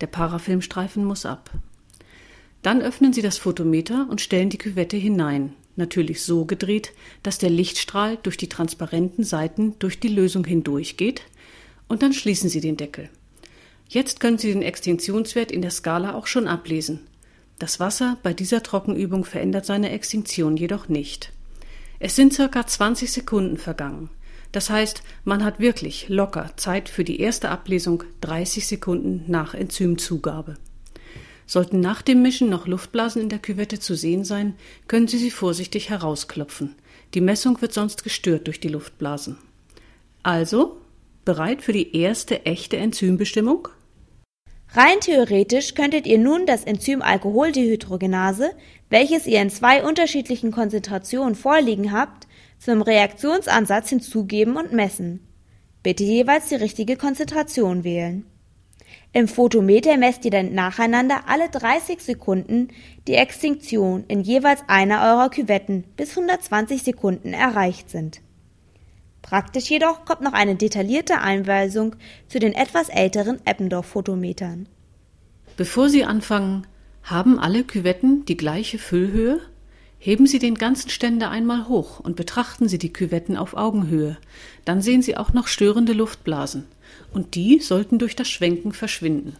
Der 0.00 0.06
Parafilmstreifen 0.06 1.04
muss 1.04 1.26
ab. 1.26 1.50
Dann 2.62 2.82
öffnen 2.82 3.12
Sie 3.12 3.22
das 3.22 3.38
Photometer 3.38 4.06
und 4.10 4.20
stellen 4.20 4.50
die 4.50 4.58
Küvette 4.58 4.96
hinein, 4.96 5.52
natürlich 5.76 6.22
so 6.22 6.44
gedreht, 6.44 6.92
dass 7.22 7.38
der 7.38 7.50
Lichtstrahl 7.50 8.18
durch 8.22 8.36
die 8.36 8.48
transparenten 8.48 9.24
Seiten 9.24 9.78
durch 9.78 10.00
die 10.00 10.08
Lösung 10.08 10.44
hindurchgeht, 10.44 11.22
und 11.88 12.02
dann 12.02 12.12
schließen 12.12 12.50
Sie 12.50 12.60
den 12.60 12.76
Deckel. 12.76 13.08
Jetzt 13.88 14.18
können 14.18 14.38
Sie 14.38 14.52
den 14.52 14.62
Extinktionswert 14.62 15.52
in 15.52 15.62
der 15.62 15.70
Skala 15.70 16.14
auch 16.14 16.26
schon 16.26 16.48
ablesen. 16.48 17.06
Das 17.58 17.78
Wasser 17.78 18.18
bei 18.22 18.34
dieser 18.34 18.62
Trockenübung 18.62 19.24
verändert 19.24 19.64
seine 19.64 19.90
Extinktion 19.90 20.56
jedoch 20.56 20.88
nicht. 20.88 21.32
Es 21.98 22.16
sind 22.16 22.34
circa 22.34 22.66
20 22.66 23.10
Sekunden 23.10 23.56
vergangen. 23.56 24.10
Das 24.52 24.70
heißt, 24.70 25.02
man 25.24 25.44
hat 25.44 25.60
wirklich 25.60 26.08
locker 26.08 26.50
Zeit 26.56 26.88
für 26.88 27.04
die 27.04 27.20
erste 27.20 27.50
Ablesung 27.50 28.04
30 28.20 28.66
Sekunden 28.66 29.24
nach 29.26 29.54
Enzymzugabe. 29.54 30.56
Sollten 31.46 31.80
nach 31.80 32.02
dem 32.02 32.22
Mischen 32.22 32.48
noch 32.48 32.66
Luftblasen 32.66 33.22
in 33.22 33.28
der 33.28 33.38
Küvette 33.38 33.78
zu 33.78 33.94
sehen 33.94 34.24
sein, 34.24 34.54
können 34.88 35.06
Sie 35.06 35.18
sie 35.18 35.30
vorsichtig 35.30 35.90
herausklopfen. 35.90 36.74
Die 37.14 37.20
Messung 37.20 37.60
wird 37.60 37.72
sonst 37.72 38.02
gestört 38.02 38.48
durch 38.48 38.58
die 38.58 38.68
Luftblasen. 38.68 39.38
Also, 40.24 40.78
bereit 41.24 41.62
für 41.62 41.72
die 41.72 41.96
erste 41.96 42.44
echte 42.46 42.76
Enzymbestimmung? 42.76 43.68
Rein 44.72 45.00
theoretisch 45.00 45.74
könntet 45.74 46.06
ihr 46.06 46.18
nun 46.18 46.44
das 46.46 46.64
Enzym 46.64 47.00
Alkoholdehydrogenase, 47.00 48.50
welches 48.90 49.26
ihr 49.26 49.40
in 49.40 49.50
zwei 49.50 49.84
unterschiedlichen 49.84 50.50
Konzentrationen 50.50 51.36
vorliegen 51.36 51.92
habt, 51.92 52.25
zum 52.58 52.82
Reaktionsansatz 52.82 53.90
hinzugeben 53.90 54.56
und 54.56 54.72
messen. 54.72 55.20
Bitte 55.82 56.04
jeweils 56.04 56.48
die 56.48 56.56
richtige 56.56 56.96
Konzentration 56.96 57.84
wählen. 57.84 58.24
Im 59.12 59.28
Photometer 59.28 59.96
messt 59.96 60.24
ihr 60.24 60.30
dann 60.30 60.52
nacheinander 60.52 61.22
alle 61.26 61.48
30 61.48 62.00
Sekunden 62.00 62.68
die 63.06 63.14
Extinktion 63.14 64.04
in 64.08 64.20
jeweils 64.20 64.60
einer 64.68 65.02
eurer 65.02 65.30
Küvetten, 65.30 65.84
bis 65.96 66.10
120 66.10 66.82
Sekunden 66.82 67.32
erreicht 67.32 67.88
sind. 67.88 68.20
Praktisch 69.22 69.70
jedoch 69.70 70.04
kommt 70.04 70.20
noch 70.20 70.34
eine 70.34 70.54
detaillierte 70.54 71.20
Einweisung 71.20 71.96
zu 72.28 72.38
den 72.38 72.52
etwas 72.52 72.88
älteren 72.88 73.40
Eppendorf-Photometern. 73.44 74.68
Bevor 75.56 75.88
Sie 75.88 76.04
anfangen, 76.04 76.66
haben 77.02 77.38
alle 77.38 77.64
Küvetten 77.64 78.24
die 78.26 78.36
gleiche 78.36 78.78
Füllhöhe? 78.78 79.40
Heben 79.98 80.26
Sie 80.26 80.38
den 80.38 80.56
ganzen 80.56 80.90
Ständer 80.90 81.30
einmal 81.30 81.68
hoch 81.68 82.00
und 82.00 82.16
betrachten 82.16 82.68
Sie 82.68 82.78
die 82.78 82.92
Küvetten 82.92 83.36
auf 83.36 83.54
Augenhöhe. 83.54 84.18
Dann 84.64 84.82
sehen 84.82 85.02
Sie 85.02 85.16
auch 85.16 85.32
noch 85.32 85.48
störende 85.48 85.92
Luftblasen. 85.92 86.64
Und 87.12 87.34
die 87.34 87.58
sollten 87.58 87.98
durch 87.98 88.14
das 88.14 88.28
Schwenken 88.28 88.72
verschwinden. 88.72 89.36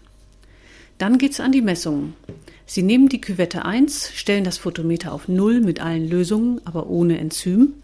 Dann 0.99 1.19
geht's 1.19 1.41
an 1.41 1.53
die 1.53 1.63
Messungen. 1.63 2.15
Sie 2.65 2.83
nehmen 2.83 3.09
die 3.09 3.21
Küvette 3.21 3.65
1, 3.65 4.13
stellen 4.15 4.45
das 4.45 4.59
Photometer 4.59 5.13
auf 5.13 5.29
Null 5.29 5.61
mit 5.61 5.81
allen 5.81 6.09
Lösungen, 6.09 6.61
aber 6.65 6.89
ohne 6.89 7.19
Enzym. 7.19 7.75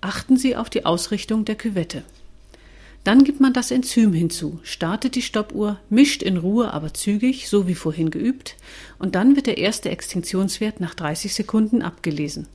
Achten 0.00 0.36
Sie 0.36 0.56
auf 0.56 0.70
die 0.70 0.84
Ausrichtung 0.84 1.44
der 1.44 1.56
Küvette. 1.56 2.04
Dann 3.02 3.24
gibt 3.24 3.40
man 3.40 3.54
das 3.54 3.70
Enzym 3.70 4.12
hinzu, 4.12 4.60
startet 4.62 5.14
die 5.14 5.22
Stoppuhr, 5.22 5.78
mischt 5.88 6.22
in 6.22 6.36
Ruhe, 6.36 6.74
aber 6.74 6.92
zügig, 6.92 7.48
so 7.48 7.66
wie 7.66 7.74
vorhin 7.74 8.10
geübt, 8.10 8.56
und 8.98 9.14
dann 9.14 9.36
wird 9.36 9.46
der 9.46 9.56
erste 9.56 9.88
Extinktionswert 9.88 10.80
nach 10.80 10.94
30 10.94 11.32
Sekunden 11.32 11.80
abgelesen. 11.80 12.46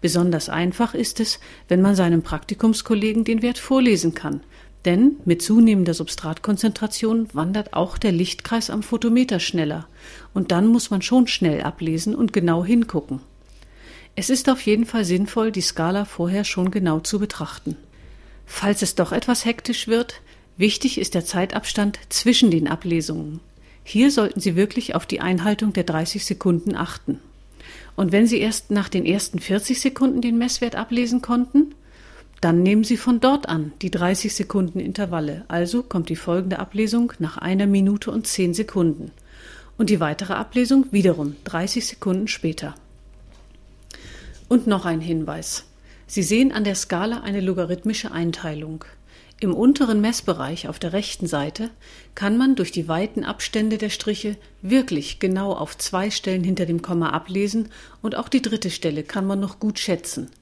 Besonders 0.00 0.48
einfach 0.48 0.94
ist 0.94 1.20
es, 1.20 1.38
wenn 1.68 1.82
man 1.82 1.96
seinem 1.96 2.22
Praktikumskollegen 2.22 3.24
den 3.24 3.42
Wert 3.42 3.58
vorlesen 3.58 4.14
kann, 4.14 4.40
denn 4.86 5.16
mit 5.26 5.42
zunehmender 5.42 5.92
Substratkonzentration 5.92 7.28
wandert 7.34 7.74
auch 7.74 7.98
der 7.98 8.12
Lichtkreis 8.12 8.70
am 8.70 8.82
Photometer 8.82 9.38
schneller, 9.38 9.86
und 10.32 10.50
dann 10.50 10.66
muss 10.68 10.90
man 10.90 11.02
schon 11.02 11.26
schnell 11.26 11.60
ablesen 11.60 12.14
und 12.14 12.32
genau 12.32 12.64
hingucken. 12.64 13.20
Es 14.16 14.30
ist 14.30 14.48
auf 14.48 14.62
jeden 14.62 14.86
Fall 14.86 15.04
sinnvoll, 15.04 15.52
die 15.52 15.60
Skala 15.60 16.06
vorher 16.06 16.44
schon 16.44 16.70
genau 16.70 17.00
zu 17.00 17.18
betrachten. 17.18 17.76
Falls 18.52 18.82
es 18.82 18.96
doch 18.96 19.12
etwas 19.12 19.44
hektisch 19.44 19.86
wird, 19.86 20.20
wichtig 20.56 20.98
ist 20.98 21.14
der 21.14 21.24
Zeitabstand 21.24 22.00
zwischen 22.08 22.50
den 22.50 22.66
Ablesungen. 22.66 23.38
Hier 23.84 24.10
sollten 24.10 24.40
Sie 24.40 24.56
wirklich 24.56 24.96
auf 24.96 25.06
die 25.06 25.20
Einhaltung 25.20 25.72
der 25.72 25.84
30 25.84 26.26
Sekunden 26.26 26.74
achten. 26.74 27.20
Und 27.94 28.10
wenn 28.10 28.26
Sie 28.26 28.38
erst 28.38 28.72
nach 28.72 28.88
den 28.88 29.06
ersten 29.06 29.38
40 29.38 29.80
Sekunden 29.80 30.20
den 30.20 30.36
Messwert 30.36 30.74
ablesen 30.74 31.22
konnten, 31.22 31.76
dann 32.40 32.62
nehmen 32.62 32.82
Sie 32.82 32.96
von 32.96 33.20
dort 33.20 33.48
an 33.48 33.72
die 33.82 33.90
30 33.90 34.34
Sekunden 34.34 34.80
Intervalle. 34.80 35.44
Also 35.46 35.84
kommt 35.84 36.08
die 36.08 36.16
folgende 36.16 36.58
Ablesung 36.58 37.12
nach 37.20 37.38
einer 37.38 37.68
Minute 37.68 38.10
und 38.10 38.26
10 38.26 38.52
Sekunden. 38.52 39.12
Und 39.78 39.90
die 39.90 40.00
weitere 40.00 40.34
Ablesung 40.34 40.86
wiederum 40.90 41.36
30 41.44 41.86
Sekunden 41.86 42.26
später. 42.26 42.74
Und 44.48 44.66
noch 44.66 44.86
ein 44.86 45.00
Hinweis. 45.00 45.69
Sie 46.10 46.24
sehen 46.24 46.50
an 46.50 46.64
der 46.64 46.74
Skala 46.74 47.20
eine 47.20 47.40
logarithmische 47.40 48.10
Einteilung. 48.10 48.84
Im 49.38 49.54
unteren 49.54 50.00
Messbereich 50.00 50.66
auf 50.66 50.80
der 50.80 50.92
rechten 50.92 51.28
Seite 51.28 51.70
kann 52.16 52.36
man 52.36 52.56
durch 52.56 52.72
die 52.72 52.88
weiten 52.88 53.22
Abstände 53.22 53.78
der 53.78 53.90
Striche 53.90 54.36
wirklich 54.60 55.20
genau 55.20 55.52
auf 55.52 55.78
zwei 55.78 56.10
Stellen 56.10 56.42
hinter 56.42 56.66
dem 56.66 56.82
Komma 56.82 57.10
ablesen 57.10 57.68
und 58.02 58.16
auch 58.16 58.28
die 58.28 58.42
dritte 58.42 58.70
Stelle 58.70 59.04
kann 59.04 59.24
man 59.24 59.38
noch 59.38 59.60
gut 59.60 59.78
schätzen. 59.78 60.32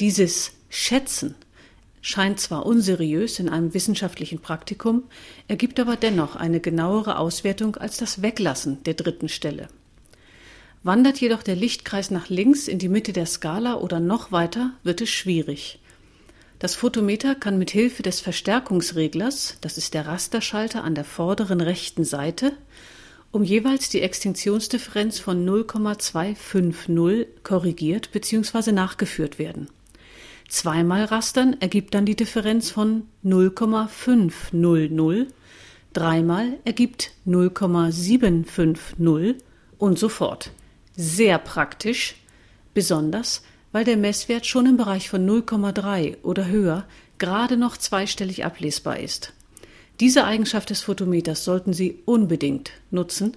Dieses 0.00 0.54
Schätzen 0.70 1.36
scheint 2.00 2.40
zwar 2.40 2.66
unseriös 2.66 3.38
in 3.38 3.48
einem 3.48 3.74
wissenschaftlichen 3.74 4.40
Praktikum, 4.40 5.04
ergibt 5.46 5.78
aber 5.78 5.94
dennoch 5.94 6.34
eine 6.34 6.58
genauere 6.58 7.16
Auswertung 7.16 7.76
als 7.76 7.96
das 7.96 8.22
Weglassen 8.22 8.82
der 8.82 8.94
dritten 8.94 9.28
Stelle. 9.28 9.68
Wandert 10.84 11.20
jedoch 11.20 11.44
der 11.44 11.54
Lichtkreis 11.54 12.10
nach 12.10 12.28
links 12.28 12.66
in 12.66 12.80
die 12.80 12.88
Mitte 12.88 13.12
der 13.12 13.26
Skala 13.26 13.76
oder 13.76 14.00
noch 14.00 14.32
weiter, 14.32 14.72
wird 14.82 15.00
es 15.00 15.10
schwierig. 15.10 15.78
Das 16.58 16.74
Photometer 16.74 17.36
kann 17.36 17.56
mit 17.56 17.70
Hilfe 17.70 18.02
des 18.02 18.20
Verstärkungsreglers, 18.20 19.58
das 19.60 19.78
ist 19.78 19.94
der 19.94 20.06
Rasterschalter 20.06 20.82
an 20.82 20.96
der 20.96 21.04
vorderen 21.04 21.60
rechten 21.60 22.02
Seite, 22.04 22.50
um 23.30 23.44
jeweils 23.44 23.90
die 23.90 24.00
Extinktionsdifferenz 24.00 25.20
von 25.20 25.44
0,250 25.44 27.28
korrigiert 27.44 28.10
bzw. 28.10 28.72
nachgeführt 28.72 29.38
werden. 29.38 29.68
Zweimal 30.48 31.04
rastern 31.04 31.56
ergibt 31.60 31.94
dann 31.94 32.06
die 32.06 32.16
Differenz 32.16 32.70
von 32.70 33.06
0,500, 33.22 35.28
dreimal 35.92 36.58
ergibt 36.64 37.12
0,750 37.24 39.36
und 39.78 39.98
so 39.98 40.08
fort. 40.08 40.50
Sehr 40.96 41.38
praktisch, 41.38 42.16
besonders 42.74 43.42
weil 43.72 43.84
der 43.84 43.96
Messwert 43.96 44.46
schon 44.46 44.66
im 44.66 44.76
Bereich 44.76 45.08
von 45.08 45.28
0,3 45.28 46.22
oder 46.22 46.46
höher 46.46 46.84
gerade 47.18 47.56
noch 47.56 47.76
zweistellig 47.76 48.44
ablesbar 48.44 49.00
ist. 49.00 49.32
Diese 50.00 50.24
Eigenschaft 50.24 50.70
des 50.70 50.82
Photometers 50.82 51.44
sollten 51.44 51.72
Sie 51.72 51.98
unbedingt 52.04 52.72
nutzen, 52.90 53.36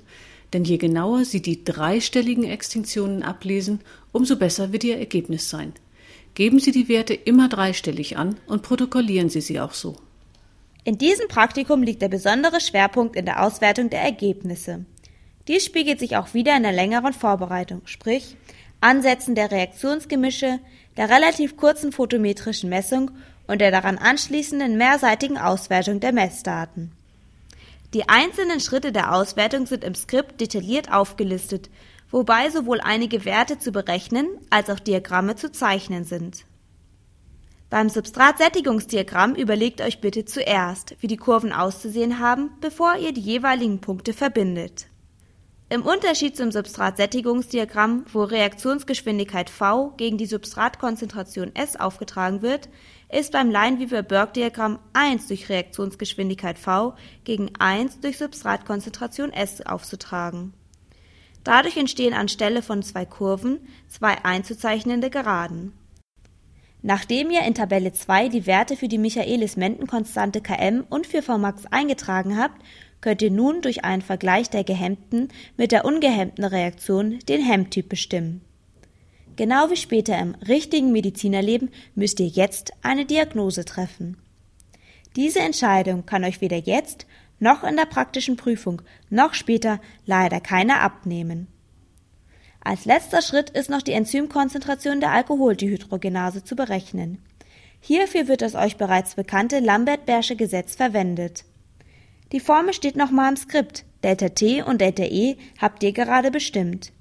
denn 0.54 0.64
je 0.64 0.78
genauer 0.78 1.26
Sie 1.26 1.42
die 1.42 1.64
dreistelligen 1.64 2.44
Extinktionen 2.44 3.24
ablesen, 3.24 3.82
umso 4.12 4.36
besser 4.36 4.72
wird 4.72 4.84
Ihr 4.84 4.98
Ergebnis 4.98 5.50
sein. 5.50 5.74
Geben 6.34 6.60
Sie 6.60 6.72
die 6.72 6.90
Werte 6.90 7.14
immer 7.14 7.48
dreistellig 7.48 8.18
an 8.18 8.36
und 8.48 8.62
protokollieren 8.62 9.30
Sie 9.30 9.42
sie 9.42 9.60
auch 9.60 9.74
so. 9.74 9.96
In 10.84 10.98
diesem 10.98 11.28
Praktikum 11.28 11.82
liegt 11.82 12.02
der 12.02 12.10
besondere 12.10 12.60
Schwerpunkt 12.60 13.16
in 13.16 13.26
der 13.26 13.44
Auswertung 13.44 13.90
der 13.90 14.02
Ergebnisse. 14.02 14.86
Dies 15.48 15.64
spiegelt 15.64 16.00
sich 16.00 16.18
auch 16.18 16.34
wieder 16.34 16.56
in 16.58 16.64
der 16.64 16.72
längeren 16.72 17.14
Vorbereitung, 17.14 17.82
sprich 17.86 18.36
Ansätzen 18.82 19.36
der 19.36 19.52
Reaktionsgemische, 19.52 20.60
der 20.98 21.10
relativ 21.10 21.58
kurzen 21.58 21.92
photometrischen 21.92 22.70
Messung 22.70 23.12
und 23.48 23.60
der 23.62 23.72
daran 23.72 23.98
anschließenden 23.98 24.78
mehrseitigen 24.78 25.38
Auswertung 25.38 26.00
der 26.00 26.14
Messdaten. 26.14 26.92
Die 27.94 28.10
einzelnen 28.10 28.60
Schritte 28.60 28.92
der 28.92 29.14
Auswertung 29.14 29.66
sind 29.68 29.84
im 29.84 29.96
Skript 29.96 30.42
detailliert 30.42 30.92
aufgelistet, 30.92 31.70
wobei 32.12 32.50
sowohl 32.50 32.82
einige 32.82 33.26
Werte 33.26 33.60
zu 33.60 33.72
berechnen 33.72 34.28
als 34.50 34.70
auch 34.70 34.80
Diagramme 34.80 35.36
zu 35.36 35.52
zeichnen 35.52 36.04
sind. 36.04 36.46
Beim 37.70 37.90
Substratsättigungsdiagramm 37.90 39.36
überlegt 39.36 39.82
euch 39.82 40.02
bitte 40.02 40.26
zuerst, 40.26 40.96
wie 41.00 41.08
die 41.08 41.18
Kurven 41.18 41.52
auszusehen 41.52 42.20
haben, 42.20 42.52
bevor 42.62 42.96
ihr 42.98 43.12
die 43.12 43.22
jeweiligen 43.22 43.82
Punkte 43.82 44.14
verbindet. 44.14 44.88
Im 45.76 45.82
Unterschied 45.82 46.38
zum 46.38 46.54
Substratsättigungsdiagramm, 46.54 48.06
wo 48.14 48.24
Reaktionsgeschwindigkeit 48.24 49.50
v 49.50 49.90
gegen 49.98 50.18
die 50.18 50.26
Substratkonzentration 50.26 51.54
S 51.54 51.76
aufgetragen 51.76 52.42
wird, 52.42 52.70
ist 53.12 53.34
beim 53.34 53.52
Lineweaver-Burke-Diagramm 53.52 54.80
1 54.94 55.28
durch 55.28 55.50
Reaktionsgeschwindigkeit 55.50 56.58
v 56.58 56.94
gegen 57.26 57.50
1 57.60 58.00
durch 58.00 58.18
Substratkonzentration 58.18 59.34
S 59.34 59.66
aufzutragen. 59.66 60.54
Dadurch 61.44 61.76
entstehen 61.76 62.14
anstelle 62.14 62.62
von 62.62 62.82
zwei 62.82 63.04
Kurven 63.04 63.60
zwei 63.90 64.24
einzuzeichnende 64.24 65.10
Geraden. 65.10 65.74
Nachdem 66.88 67.32
ihr 67.32 67.42
in 67.42 67.56
Tabelle 67.56 67.94
2 67.94 68.30
die 68.30 68.46
Werte 68.46 68.78
für 68.78 68.88
die 68.88 69.00
Michaelis-Menten-Konstante 69.00 70.40
Km 70.40 70.86
und 70.88 71.08
für 71.08 71.24
Vmax 71.24 71.66
eingetragen 71.72 72.38
habt, 72.38 72.62
könnt 73.02 73.22
ihr 73.22 73.32
nun 73.32 73.62
durch 73.62 73.84
einen 73.84 74.02
Vergleich 74.02 74.50
der 74.50 74.64
gehemmten 74.64 75.30
mit 75.58 75.72
der 75.72 75.86
ungehemmten 75.86 76.44
Reaktion 76.44 77.20
den 77.28 77.42
Hemmtyp 77.42 77.90
bestimmen. 77.90 78.42
Genau 79.36 79.70
wie 79.70 79.76
später 79.76 80.18
im 80.18 80.36
richtigen 80.48 80.92
Medizinerleben 80.92 81.70
müsst 81.94 82.20
ihr 82.20 82.28
jetzt 82.28 82.72
eine 82.82 83.06
Diagnose 83.06 83.66
treffen. 83.66 84.18
Diese 85.16 85.40
Entscheidung 85.40 86.06
kann 86.06 86.24
euch 86.24 86.42
weder 86.42 86.58
jetzt 86.58 87.06
noch 87.40 87.64
in 87.64 87.76
der 87.76 87.86
praktischen 87.86 88.38
Prüfung 88.38 88.82
noch 89.10 89.34
später 89.34 89.82
leider 90.06 90.40
keiner 90.40 90.82
abnehmen. 90.82 91.48
Als 92.62 92.86
letzter 92.86 93.22
Schritt 93.22 93.52
ist 93.52 93.70
noch 93.70 93.82
die 93.82 93.92
Enzymkonzentration 93.92 95.00
der 95.00 95.12
Alkoholdehydrogenase 95.12 96.44
zu 96.44 96.56
berechnen. 96.56 97.20
Hierfür 97.80 98.28
wird 98.28 98.42
das 98.42 98.56
euch 98.56 98.78
bereits 98.78 99.16
bekannte 99.16 99.60
Lambert-Bersche 99.60 100.36
Gesetz 100.36 100.76
verwendet. 100.76 101.46
Die 102.32 102.40
Formel 102.40 102.74
steht 102.74 102.96
nochmal 102.96 103.30
im 103.30 103.38
Skript. 103.38 103.86
Delta 104.04 104.30
T 104.30 104.62
und 104.62 104.82
Delta 104.82 105.04
E 105.04 105.38
habt 105.60 105.84
ihr 105.84 105.92
gerade 105.92 106.32
bestimmt. 106.32 106.92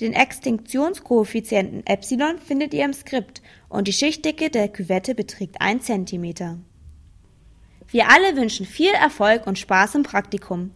Den 0.00 0.12
Extinktionskoeffizienten 0.12 1.86
Epsilon 1.86 2.38
findet 2.38 2.74
ihr 2.74 2.84
im 2.84 2.92
Skript 2.92 3.42
und 3.68 3.88
die 3.88 3.92
Schichtdicke 3.92 4.50
der 4.50 4.68
Küvette 4.68 5.14
beträgt 5.14 5.60
1 5.60 5.84
cm. 5.84 6.62
Wir 7.88 8.08
alle 8.08 8.36
wünschen 8.36 8.66
viel 8.66 8.90
Erfolg 8.90 9.46
und 9.46 9.58
Spaß 9.58 9.94
im 9.94 10.02
Praktikum. 10.02 10.72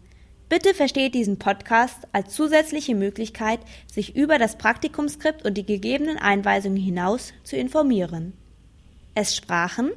Bitte 0.48 0.74
versteht 0.74 1.14
diesen 1.14 1.38
Podcast 1.38 2.08
als 2.12 2.34
zusätzliche 2.34 2.94
Möglichkeit, 2.94 3.60
sich 3.90 4.16
über 4.16 4.38
das 4.38 4.56
Praktikumskript 4.58 5.44
und 5.44 5.54
die 5.54 5.66
gegebenen 5.66 6.18
Einweisungen 6.18 6.76
hinaus 6.76 7.32
zu 7.42 7.56
informieren. 7.56 8.32
Es 9.14 9.36
sprachen 9.36 9.90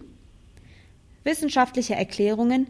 wissenschaftliche 1.23 1.95
Erklärungen 1.95 2.67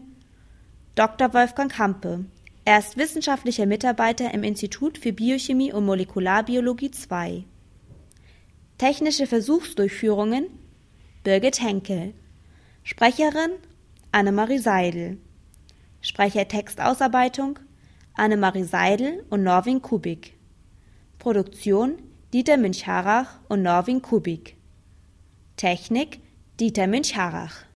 Dr. 0.96 1.34
Wolfgang 1.34 1.78
Hampe. 1.78 2.24
Er 2.64 2.78
ist 2.78 2.96
wissenschaftlicher 2.96 3.66
Mitarbeiter 3.66 4.32
im 4.32 4.42
Institut 4.42 4.96
für 4.96 5.12
Biochemie 5.12 5.70
und 5.70 5.84
Molekularbiologie 5.84 6.90
II. 7.10 7.44
Technische 8.78 9.26
Versuchsdurchführungen 9.26 10.46
Birgit 11.22 11.60
Henkel. 11.60 12.14
Sprecherin 12.82 13.50
Annemarie 14.10 14.56
Seidel. 14.56 15.18
Sprecher 16.00 16.48
Textausarbeitung 16.48 17.58
Annemarie 18.14 18.64
Seidel 18.64 19.22
und 19.28 19.42
Norwin 19.42 19.82
Kubik. 19.82 20.32
Produktion 21.18 21.98
Dieter 22.32 22.56
Münch-Harrach 22.56 23.38
und 23.50 23.60
Norwin 23.60 24.00
Kubik. 24.00 24.56
Technik 25.56 26.20
Dieter 26.58 26.86
Münch-Harrach 26.86 27.66